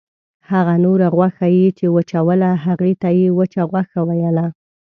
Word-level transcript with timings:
هغه 0.51 0.73
نوره 0.85 1.07
غوښه 1.15 1.47
یې 1.57 1.67
چې 1.77 1.85
وچوله 1.95 2.49
هغې 2.65 2.93
ته 3.01 3.09
یې 3.19 3.27
وچه 3.39 3.61
غوښه 3.71 3.99
ویله. 4.09 4.45